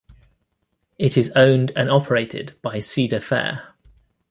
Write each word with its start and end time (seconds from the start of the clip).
It 0.97 1.15
is 1.15 1.29
owned 1.35 1.73
and 1.75 1.87
operated 1.87 2.59
by 2.63 2.79
Cedar 2.79 3.19
Fair. 3.19 3.75